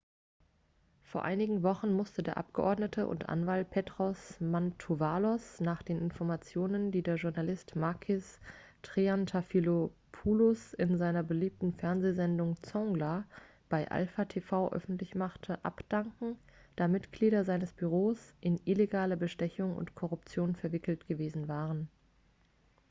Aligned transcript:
vor 1.03 1.25
einigen 1.25 1.61
wochen 1.61 1.93
musste 1.93 2.23
der 2.23 2.35
abgeordnete 2.37 3.05
und 3.05 3.29
anwalt 3.29 3.69
petros 3.69 4.17
mantouvalos 4.39 5.59
nach 5.61 5.83
den 5.83 5.99
informationen 5.99 6.91
die 6.91 7.03
der 7.03 7.17
journalist 7.17 7.75
makis 7.75 8.39
triantafylopoulos 8.81 10.73
in 10.73 10.97
seiner 10.97 11.21
beliebten 11.21 11.75
fernsehsendung 11.75 12.57
zoungla 12.63 13.25
bei 13.69 13.91
alpha 13.91 14.25
tv 14.25 14.73
öffentlich 14.73 15.13
machte 15.13 15.63
abdanken 15.63 16.35
da 16.77 16.87
mitglieder 16.87 17.45
seines 17.45 17.71
büros 17.71 18.17
in 18.41 18.59
illegale 18.65 19.17
bestechung 19.17 19.75
und 19.77 19.93
korruption 19.93 20.55
verwickelt 20.55 21.05
gewesen 21.05 21.47
waren 21.47 21.89